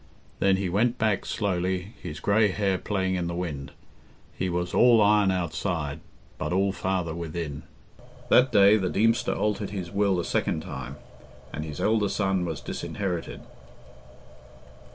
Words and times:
Then 0.39 0.57
he 0.57 0.67
went 0.67 0.97
back 0.97 1.27
slowly, 1.27 1.93
his 2.01 2.19
grey 2.19 2.47
hair 2.47 2.79
playing 2.79 3.13
in 3.13 3.27
the 3.27 3.35
wind. 3.35 3.71
He 4.35 4.49
was 4.49 4.73
all 4.73 4.99
iron 4.99 5.29
outside, 5.29 5.99
but 6.39 6.51
all 6.51 6.71
father 6.71 7.13
within. 7.13 7.61
That 8.29 8.51
day 8.51 8.77
the 8.77 8.89
Deemster 8.89 9.35
altered 9.35 9.69
his 9.69 9.91
will 9.91 10.19
a 10.19 10.25
second 10.25 10.63
time, 10.63 10.95
and 11.53 11.63
his 11.63 11.79
elder 11.79 12.09
son 12.09 12.45
was 12.45 12.61
disinherited. 12.61 13.41